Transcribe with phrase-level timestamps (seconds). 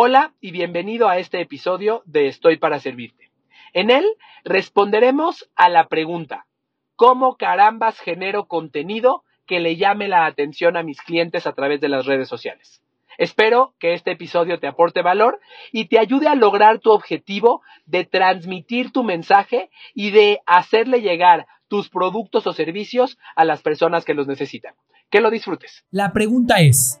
[0.00, 3.32] Hola y bienvenido a este episodio de Estoy para Servirte.
[3.72, 4.04] En él
[4.44, 6.46] responderemos a la pregunta,
[6.94, 11.88] ¿cómo carambas genero contenido que le llame la atención a mis clientes a través de
[11.88, 12.80] las redes sociales?
[13.18, 15.40] Espero que este episodio te aporte valor
[15.72, 21.48] y te ayude a lograr tu objetivo de transmitir tu mensaje y de hacerle llegar
[21.66, 24.74] tus productos o servicios a las personas que los necesitan.
[25.10, 25.84] Que lo disfrutes.
[25.90, 27.00] La pregunta es,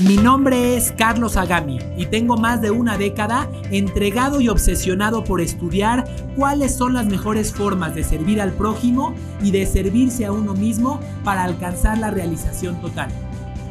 [0.00, 5.40] Mi nombre es Carlos Agami y tengo más de una década entregado y obsesionado por
[5.40, 6.04] estudiar
[6.36, 11.00] cuáles son las mejores formas de servir al prójimo y de servirse a uno mismo
[11.24, 13.08] para alcanzar la realización total.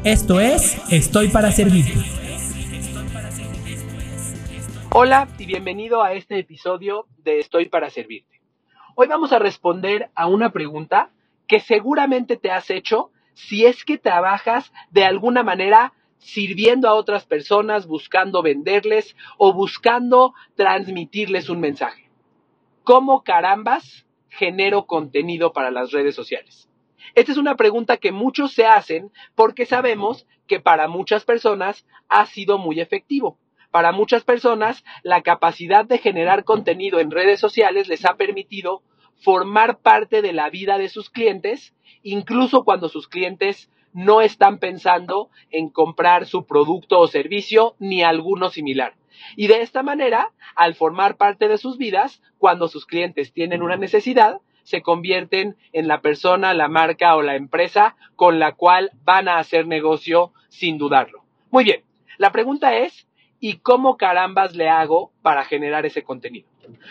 [0.04, 1.94] Esto es Estoy para Servirte.
[4.92, 8.42] Hola y bienvenido a este episodio de Estoy para Servirte.
[8.96, 11.12] Hoy vamos a responder a una pregunta
[11.48, 17.26] que seguramente te has hecho si es que trabajas de alguna manera sirviendo a otras
[17.26, 22.10] personas, buscando venderles o buscando transmitirles un mensaje.
[22.84, 26.70] ¿Cómo carambas genero contenido para las redes sociales?
[27.14, 32.26] Esta es una pregunta que muchos se hacen porque sabemos que para muchas personas ha
[32.26, 33.40] sido muy efectivo.
[33.72, 38.84] Para muchas personas, la capacidad de generar contenido en redes sociales les ha permitido
[39.18, 45.30] formar parte de la vida de sus clientes, incluso cuando sus clientes no están pensando
[45.52, 48.94] en comprar su producto o servicio ni alguno similar.
[49.38, 53.78] Y de esta manera, al formar parte de sus vidas, cuando sus clientes tienen una
[53.78, 59.30] necesidad, se convierten en la persona, la marca o la empresa con la cual van
[59.30, 61.24] a hacer negocio sin dudarlo.
[61.50, 61.82] Muy bien,
[62.18, 63.08] la pregunta es,
[63.40, 66.50] ¿y cómo carambas le hago para generar ese contenido?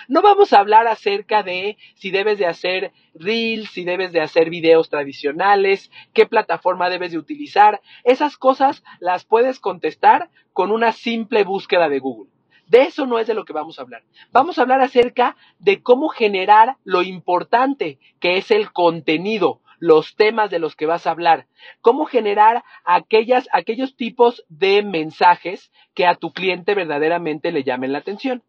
[0.09, 4.51] No vamos a hablar acerca de si debes de hacer reels, si debes de hacer
[4.51, 7.81] videos tradicionales, qué plataforma debes de utilizar.
[8.05, 12.31] Esas cosas las puedes contestar con una simple búsqueda de Google.
[12.67, 14.03] De eso no es de lo que vamos a hablar.
[14.33, 20.51] Vamos a hablar acerca de cómo generar lo importante que es el contenido, los temas
[20.51, 21.47] de los que vas a hablar,
[21.83, 27.99] cómo generar aquellas, aquellos tipos de mensajes que a tu cliente verdaderamente le llamen la
[27.99, 28.43] atención.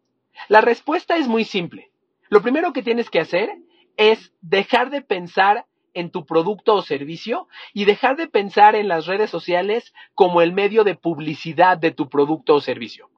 [0.48, 1.90] La respuesta es muy simple.
[2.28, 3.50] Lo primero que tienes que hacer
[3.96, 9.06] es dejar de pensar en tu producto o servicio y dejar de pensar en las
[9.06, 13.08] redes sociales como el medio de publicidad de tu producto o servicio.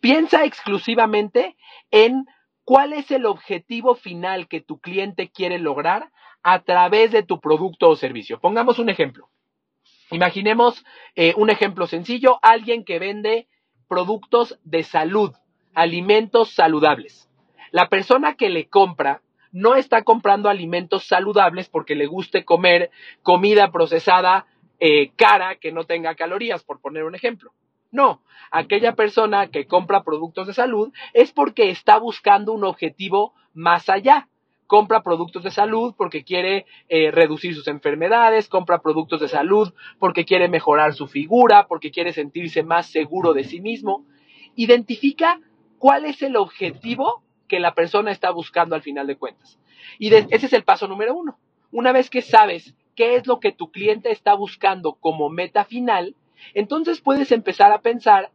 [0.00, 1.56] Piensa exclusivamente
[1.90, 2.26] en
[2.64, 6.10] cuál es el objetivo final que tu cliente quiere lograr
[6.42, 8.38] a través de tu producto o servicio.
[8.38, 9.30] Pongamos un ejemplo.
[10.10, 13.48] Imaginemos eh, un ejemplo sencillo, alguien que vende
[13.88, 15.32] productos de salud,
[15.76, 17.28] alimentos saludables.
[17.70, 19.20] La persona que le compra
[19.52, 22.90] no está comprando alimentos saludables porque le guste comer
[23.22, 24.46] comida procesada
[24.80, 27.52] eh, cara que no tenga calorías, por poner un ejemplo.
[27.92, 33.90] No, aquella persona que compra productos de salud es porque está buscando un objetivo más
[33.90, 34.28] allá.
[34.66, 40.24] Compra productos de salud porque quiere eh, reducir sus enfermedades, compra productos de salud porque
[40.24, 44.06] quiere mejorar su figura, porque quiere sentirse más seguro de sí mismo.
[44.56, 45.40] Identifica
[45.78, 49.58] cuál es el objetivo que la persona está buscando al final de cuentas.
[49.98, 51.38] Y ese es el paso número uno.
[51.70, 56.14] Una vez que sabes qué es lo que tu cliente está buscando como meta final,
[56.54, 58.30] entonces puedes empezar a pensar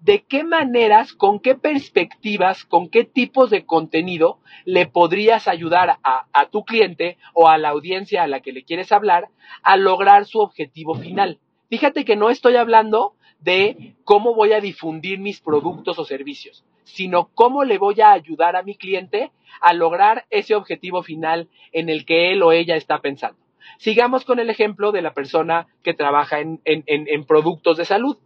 [0.00, 6.26] de qué maneras, con qué perspectivas, con qué tipos de contenido le podrías ayudar a,
[6.32, 9.28] a, tu cliente o a la audiencia a la que le quieres hablar
[9.62, 11.38] a lograr su objetivo final.
[11.70, 17.30] Fíjate que no estoy hablando de cómo voy a difundir mis productos o servicios, sino
[17.34, 19.30] cómo le voy a ayudar a mi cliente
[19.60, 23.38] a lograr ese objetivo final en el que él o ella está pensando.
[23.78, 28.16] Sigamos con el ejemplo de la persona que trabaja en, productos de salud.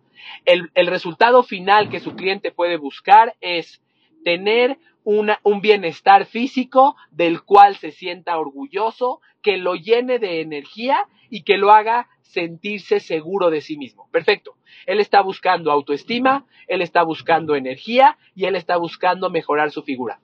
[0.44, 3.80] El, resultado final que su cliente puede buscar es
[4.26, 11.44] tener un bienestar físico del cual se sienta orgulloso, que lo llene de energía y
[11.44, 14.08] que lo haga sentirse seguro de sí mismo.
[14.10, 14.56] Perfecto.
[14.84, 20.18] Él está buscando autoestima, él está buscando energía y él está buscando mejorar su figura.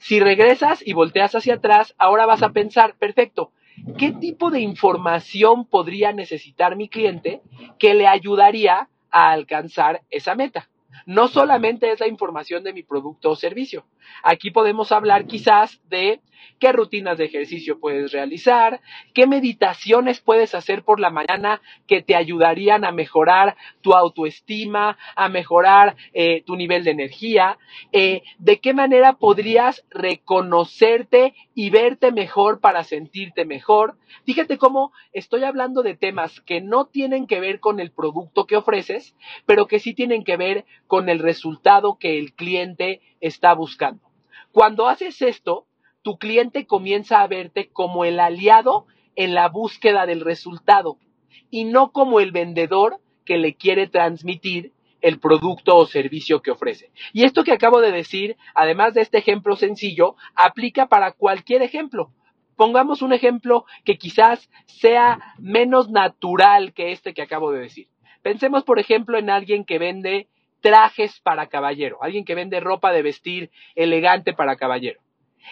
[0.00, 3.52] Si regresas y volteas hacia atrás, ahora vas a pensar, perfecto,
[3.96, 7.40] ¿qué tipo de información podría necesitar mi cliente
[7.78, 10.68] que le ayudaría a alcanzar esa meta?
[11.06, 13.84] No solamente es la información de mi producto o servicio,
[14.22, 16.20] Aquí podemos hablar quizás de
[16.58, 18.80] qué rutinas de ejercicio puedes realizar,
[19.12, 25.28] qué meditaciones puedes hacer por la mañana que te ayudarían a mejorar tu autoestima, a
[25.28, 27.58] mejorar eh, tu nivel de energía,
[27.92, 33.96] eh, de qué manera podrías reconocerte y verte mejor para sentirte mejor.
[34.24, 38.56] Fíjate cómo estoy hablando de temas que no tienen que ver con el producto que
[38.56, 39.16] ofreces,
[39.46, 44.02] pero que sí tienen que ver con el resultado que el cliente está buscando.
[44.52, 45.66] Cuando haces esto,
[46.02, 48.86] tu cliente comienza a verte como el aliado
[49.16, 50.98] en la búsqueda del resultado
[51.50, 56.90] y no como el vendedor que le quiere transmitir el producto o servicio que ofrece.
[57.12, 62.12] Y esto que acabo de decir, además de este ejemplo sencillo, aplica para cualquier ejemplo.
[62.56, 67.88] Pongamos un ejemplo que quizás sea menos natural que este que acabo de decir.
[68.22, 70.28] Pensemos, por ejemplo, en alguien que vende
[70.64, 74.98] trajes para caballero, alguien que vende ropa de vestir elegante para caballero.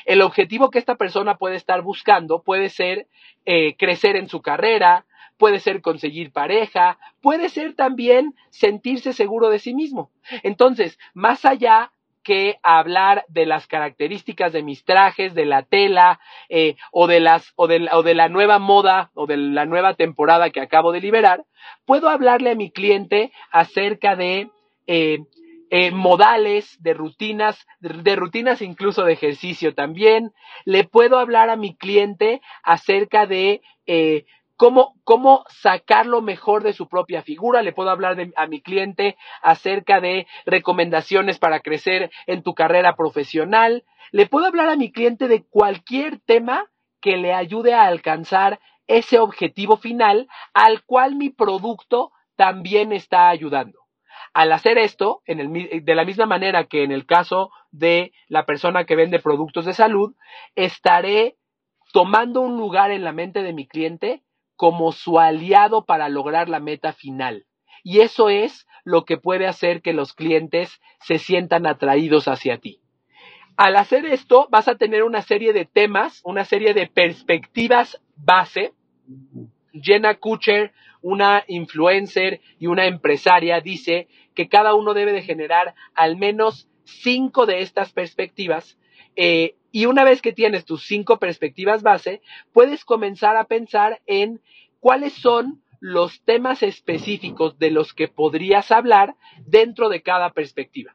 [0.06, 3.09] El objetivo que esta persona puede estar buscando puede ser
[3.44, 5.05] eh, crecer en su carrera,
[5.37, 10.11] puede ser conseguir pareja, puede ser también sentirse seguro de sí mismo.
[10.43, 11.93] Entonces, más allá
[12.23, 18.29] que hablar de las características de mis trajes, de la tela, eh, o, de la
[18.31, 21.44] nueva moda o de la nueva temporada que acabo de liberar,
[21.85, 24.49] puedo hablarle a mi cliente acerca de
[24.87, 25.19] eh,
[25.75, 30.34] eh, modales, de rutinas, de, rutinas incluso de ejercicio también.
[30.67, 34.26] Le puedo hablar a mi cliente acerca de eh,
[34.56, 37.62] cómo, cómo sacar lo mejor de su propia figura.
[37.62, 43.84] Le puedo hablar a mi cliente acerca de recomendaciones para crecer en tu carrera profesional.
[44.11, 46.67] Le puedo hablar a mi cliente de cualquier tema
[47.00, 53.81] que le ayude a alcanzar ese objetivo final al cual mi producto también está ayudando.
[54.34, 58.96] Al hacer esto, de la misma manera que en el caso de la persona que
[58.96, 60.14] vende productos de salud,
[60.55, 61.37] estaré
[61.93, 64.23] tomando un lugar en la mente de mi cliente
[64.56, 67.46] como su aliado para lograr la meta final.
[67.82, 72.81] Y eso es lo que puede hacer que los clientes se sientan atraídos hacia ti.
[73.56, 78.73] Al hacer esto, vas a tener una serie de temas, una serie de perspectivas base.
[79.73, 86.17] Jenna Kutcher, una influencer y una empresaria, dice que cada uno debe de generar al
[86.17, 88.79] menos cinco de estas perspectivas
[89.17, 92.21] eh, y una vez que tienes tus cinco perspectivas base,
[92.53, 94.41] puedes comenzar a pensar en
[94.81, 99.17] cuáles son los temas específicos de los que podrías hablar
[99.47, 100.95] dentro de cada perspectiva.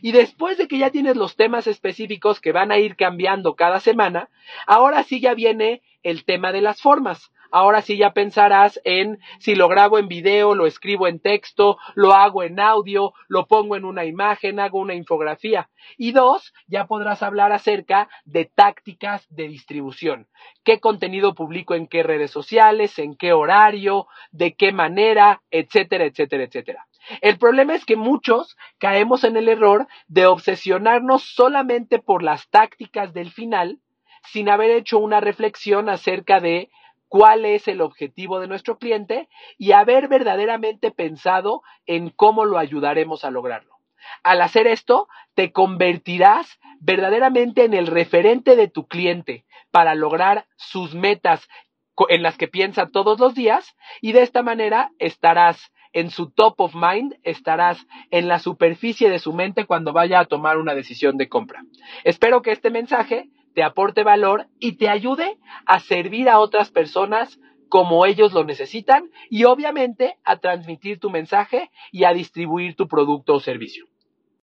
[0.00, 3.80] Y después de que ya tienes los temas específicos que van a ir cambiando cada
[3.80, 4.28] semana,
[4.66, 7.32] ahora sí ya viene el tema de las formas.
[7.50, 12.12] Ahora sí ya pensarás en si lo grabo en video, lo escribo en texto, lo
[12.12, 15.70] hago en audio, lo pongo en una imagen, hago una infografía.
[15.96, 20.28] Y dos, ya podrás hablar acerca de tácticas de distribución.
[20.64, 26.44] ¿Qué contenido publico en qué redes sociales, en qué horario, de qué manera, etcétera, etcétera,
[26.44, 26.86] etcétera?
[27.22, 33.14] El problema es que muchos caemos en el error de obsesionarnos solamente por las tácticas
[33.14, 33.78] del final
[34.32, 36.70] sin haber hecho una reflexión acerca de
[37.08, 43.24] cuál es el objetivo de nuestro cliente y haber verdaderamente pensado en cómo lo ayudaremos
[43.24, 43.76] a lograrlo.
[44.22, 50.94] Al hacer esto, te convertirás verdaderamente en el referente de tu cliente para lograr sus
[50.94, 51.48] metas
[52.08, 56.60] en las que piensa todos los días y de esta manera estarás en su top
[56.60, 61.16] of mind, estarás en la superficie de su mente cuando vaya a tomar una decisión
[61.16, 61.62] de compra.
[62.04, 65.36] Espero que este mensaje te aporte valor y te ayude
[65.66, 71.68] a servir a otras personas como ellos lo necesitan y obviamente a transmitir tu mensaje
[71.90, 73.86] y a distribuir tu producto o servicio.